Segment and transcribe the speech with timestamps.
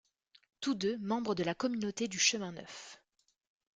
[0.61, 2.99] Tous deux membres de la communauté du Chemin Neuf.